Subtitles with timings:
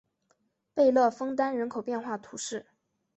[0.73, 2.65] 贝勒枫丹人口变化图示